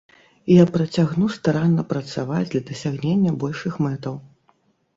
[0.51, 4.21] Я працягну старанна працаваць для дасягнення большых мэтаў.